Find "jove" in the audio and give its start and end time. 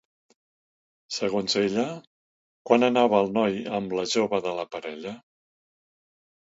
4.17-4.43